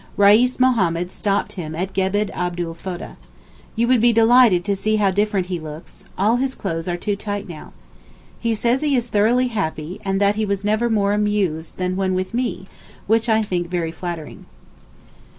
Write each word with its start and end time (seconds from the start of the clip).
Reis 0.17 0.59
Mohammed 0.59 1.11
stopped 1.11 1.51
him 1.53 1.75
at 1.75 1.93
Gebel 1.93 2.31
Abu'l 2.33 2.73
Foda. 2.75 3.17
You 3.75 3.87
would 3.87 4.01
be 4.01 4.11
delighted 4.11 4.65
to 4.65 4.75
see 4.75 4.95
how 4.95 5.11
different 5.11 5.45
he 5.45 5.59
looks; 5.59 6.05
all 6.17 6.37
his 6.37 6.55
clothes 6.55 6.87
are 6.87 6.97
too 6.97 7.15
tight 7.15 7.47
now. 7.47 7.71
He 8.39 8.55
says 8.55 8.81
he 8.81 8.95
is 8.95 9.09
thoroughly 9.09 9.49
happy, 9.49 10.01
and 10.03 10.19
that 10.19 10.37
he 10.37 10.43
was 10.43 10.65
never 10.65 10.89
more 10.89 11.13
amused 11.13 11.77
than 11.77 11.95
when 11.95 12.15
with 12.15 12.33
me, 12.33 12.65
which 13.05 13.29
I 13.29 13.43
think 13.43 13.69
very 13.69 13.91
flattering. 13.91 14.47